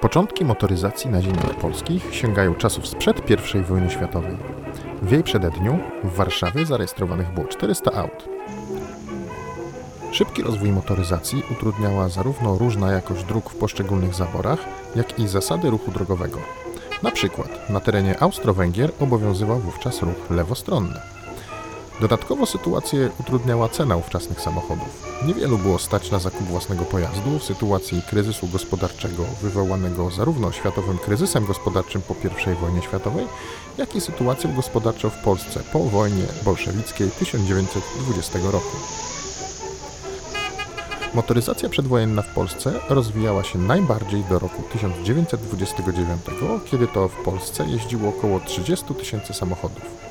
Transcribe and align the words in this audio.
Początki 0.00 0.44
motoryzacji 0.44 1.10
na 1.10 1.22
ziemiach 1.22 1.54
polskich 1.54 2.14
sięgają 2.14 2.54
czasów 2.54 2.86
sprzed 2.86 3.30
I 3.54 3.62
wojny 3.62 3.90
światowej. 3.90 4.36
W 5.02 5.10
jej 5.10 5.22
przededniu 5.22 5.78
w 6.04 6.16
Warszawie 6.16 6.66
zarejestrowanych 6.66 7.34
było 7.34 7.46
400 7.46 7.92
aut. 7.92 8.28
Szybki 10.12 10.42
rozwój 10.42 10.72
motoryzacji 10.72 11.42
utrudniała 11.52 12.08
zarówno 12.08 12.58
różna 12.58 12.92
jakość 12.92 13.24
dróg 13.24 13.50
w 13.50 13.56
poszczególnych 13.56 14.14
zaborach, 14.14 14.58
jak 14.96 15.18
i 15.18 15.28
zasady 15.28 15.70
ruchu 15.70 15.90
drogowego. 15.90 16.38
Na 17.02 17.10
przykład 17.10 17.70
na 17.70 17.80
terenie 17.80 18.22
Austro-Węgier 18.22 18.90
obowiązywał 19.00 19.58
wówczas 19.58 20.02
ruch 20.02 20.30
lewostronny. 20.30 21.15
Dodatkowo 22.00 22.46
sytuację 22.46 23.10
utrudniała 23.20 23.68
cena 23.68 23.96
ówczesnych 23.96 24.40
samochodów. 24.40 25.06
Niewielu 25.26 25.58
było 25.58 25.78
stać 25.78 26.10
na 26.10 26.18
zakup 26.18 26.46
własnego 26.46 26.84
pojazdu 26.84 27.38
w 27.38 27.44
sytuacji 27.44 28.02
kryzysu 28.02 28.46
gospodarczego 28.46 29.24
wywołanego 29.42 30.10
zarówno 30.10 30.52
światowym 30.52 30.98
kryzysem 30.98 31.46
gospodarczym 31.46 32.02
po 32.02 32.14
I 32.52 32.54
wojnie 32.54 32.82
światowej, 32.82 33.26
jak 33.78 33.96
i 33.96 34.00
sytuacją 34.00 34.54
gospodarczą 34.54 35.10
w 35.10 35.18
Polsce 35.18 35.60
po 35.72 35.78
wojnie 35.78 36.24
bolszewickiej 36.44 37.10
1920 37.10 38.38
roku. 38.38 38.76
Motoryzacja 41.14 41.68
przedwojenna 41.68 42.22
w 42.22 42.34
Polsce 42.34 42.72
rozwijała 42.88 43.44
się 43.44 43.58
najbardziej 43.58 44.24
do 44.24 44.38
roku 44.38 44.62
1929, 44.72 46.22
kiedy 46.70 46.86
to 46.86 47.08
w 47.08 47.16
Polsce 47.24 47.66
jeździło 47.66 48.08
około 48.08 48.40
30 48.40 48.94
tysięcy 48.94 49.34
samochodów. 49.34 50.05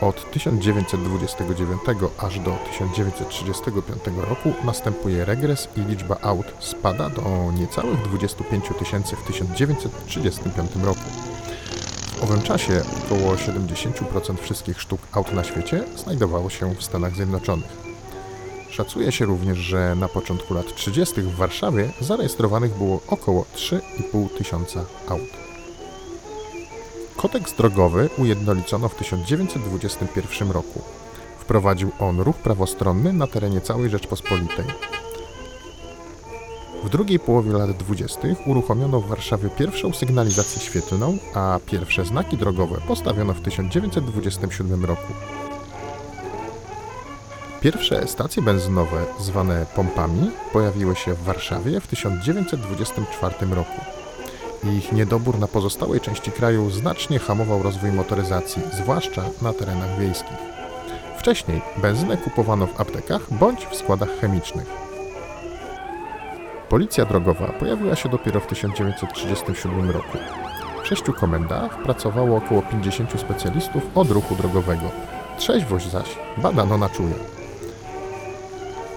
Od 0.00 0.30
1929 0.30 1.80
aż 2.18 2.38
do 2.38 2.58
1935 2.70 4.02
roku 4.28 4.52
następuje 4.64 5.24
regres 5.24 5.68
i 5.76 5.80
liczba 5.80 6.16
aut 6.22 6.46
spada 6.60 7.10
do 7.10 7.52
niecałych 7.58 8.02
25 8.02 8.64
tysięcy 8.78 9.16
w 9.16 9.22
1935 9.22 10.70
roku. 10.84 11.00
W 12.18 12.22
owym 12.22 12.42
czasie 12.42 12.82
około 13.04 13.34
70% 13.34 14.36
wszystkich 14.40 14.80
sztuk 14.80 15.00
aut 15.12 15.32
na 15.32 15.44
świecie 15.44 15.84
znajdowało 15.96 16.50
się 16.50 16.74
w 16.74 16.82
Stanach 16.82 17.14
Zjednoczonych. 17.14 17.76
Szacuje 18.70 19.12
się 19.12 19.24
również, 19.24 19.58
że 19.58 19.94
na 19.94 20.08
początku 20.08 20.54
lat 20.54 20.74
30. 20.74 21.22
w 21.22 21.34
Warszawie 21.34 21.92
zarejestrowanych 22.00 22.74
było 22.74 23.00
około 23.08 23.44
3,5 23.56 24.28
tysiąca 24.38 24.84
aut. 25.08 25.47
Kodeks 27.18 27.54
drogowy 27.54 28.10
ujednolicono 28.18 28.88
w 28.88 28.94
1921 28.94 30.50
roku. 30.50 30.82
Wprowadził 31.38 31.90
on 31.98 32.20
ruch 32.20 32.36
prawostronny 32.36 33.12
na 33.12 33.26
terenie 33.26 33.60
całej 33.60 33.90
Rzeczpospolitej. 33.90 34.64
W 36.84 36.88
drugiej 36.88 37.18
połowie 37.18 37.52
lat 37.52 37.72
20. 37.72 38.20
uruchomiono 38.46 39.00
w 39.00 39.08
Warszawie 39.08 39.50
pierwszą 39.50 39.92
sygnalizację 39.92 40.62
świetlną, 40.62 41.18
a 41.34 41.58
pierwsze 41.66 42.04
znaki 42.04 42.36
drogowe 42.36 42.80
postawiono 42.88 43.34
w 43.34 43.40
1927 43.40 44.84
roku. 44.84 45.12
Pierwsze 47.60 48.08
stacje 48.08 48.42
benzynowe, 48.42 49.06
zwane 49.20 49.66
pompami, 49.76 50.30
pojawiły 50.52 50.96
się 50.96 51.14
w 51.14 51.22
Warszawie 51.22 51.80
w 51.80 51.86
1924 51.86 53.54
roku. 53.54 53.97
Ich 54.64 54.92
niedobór 54.92 55.38
na 55.38 55.48
pozostałej 55.48 56.00
części 56.00 56.32
kraju 56.32 56.70
znacznie 56.70 57.18
hamował 57.18 57.62
rozwój 57.62 57.92
motoryzacji, 57.92 58.62
zwłaszcza 58.72 59.22
na 59.42 59.52
terenach 59.52 59.98
wiejskich. 59.98 60.36
Wcześniej 61.18 61.62
benzynę 61.76 62.16
kupowano 62.16 62.66
w 62.66 62.80
aptekach 62.80 63.22
bądź 63.30 63.66
w 63.66 63.76
składach 63.76 64.08
chemicznych. 64.20 64.66
Policja 66.68 67.04
drogowa 67.04 67.46
pojawiła 67.46 67.96
się 67.96 68.08
dopiero 68.08 68.40
w 68.40 68.46
1937 68.46 69.90
roku. 69.90 70.18
W 70.82 70.86
sześciu 70.86 71.12
komendach 71.12 71.82
pracowało 71.82 72.36
około 72.36 72.62
50 72.62 73.20
specjalistów 73.20 73.82
od 73.94 74.10
ruchu 74.10 74.34
drogowego. 74.34 74.90
Trzeźwość 75.38 75.90
zaś 75.90 76.18
badano 76.36 76.78
na 76.78 76.88
czuje. 76.88 77.37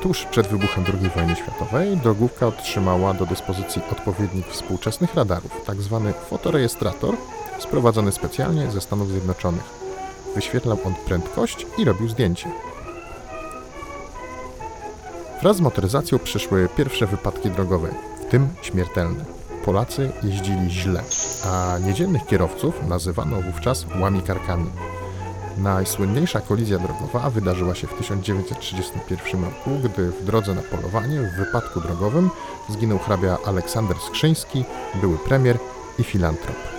Tuż 0.00 0.24
przed 0.24 0.46
wybuchem 0.46 0.84
II 1.00 1.10
wojny 1.10 1.36
światowej 1.36 1.96
drogówka 1.96 2.46
otrzymała 2.46 3.14
do 3.14 3.26
dyspozycji 3.26 3.82
odpowiednik 3.92 4.46
współczesnych 4.46 5.14
radarów, 5.14 5.60
tzw. 5.66 6.12
fotorejestrator, 6.30 7.14
sprowadzony 7.58 8.12
specjalnie 8.12 8.70
ze 8.70 8.80
Stanów 8.80 9.10
Zjednoczonych. 9.10 9.64
Wyświetlał 10.34 10.78
on 10.84 10.94
prędkość 11.06 11.66
i 11.78 11.84
robił 11.84 12.08
zdjęcie. 12.08 12.48
Wraz 15.42 15.56
z 15.56 15.60
motoryzacją 15.60 16.18
przyszły 16.18 16.68
pierwsze 16.76 17.06
wypadki 17.06 17.50
drogowe, 17.50 17.88
w 18.20 18.30
tym 18.30 18.48
śmiertelne. 18.62 19.24
Polacy 19.64 20.10
jeździli 20.22 20.70
źle, 20.70 21.02
a 21.46 21.78
niedzielnych 21.78 22.26
kierowców 22.26 22.88
nazywano 22.88 23.42
wówczas 23.42 23.86
łamikarkami. 24.00 24.70
Najsłynniejsza 25.56 26.40
kolizja 26.40 26.78
drogowa 26.78 27.30
wydarzyła 27.30 27.74
się 27.74 27.86
w 27.86 27.94
1931 27.94 29.44
roku, 29.44 29.70
gdy 29.84 30.10
w 30.10 30.24
drodze 30.24 30.54
na 30.54 30.62
polowanie 30.62 31.20
w 31.20 31.36
wypadku 31.36 31.80
drogowym 31.80 32.30
zginął 32.68 32.98
hrabia 32.98 33.38
Aleksander 33.46 33.96
Skrzyński, 33.96 34.64
były 35.00 35.18
premier 35.18 35.58
i 35.98 36.04
filantrop. 36.04 36.75